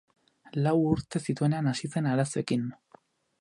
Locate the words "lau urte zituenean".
0.67-1.69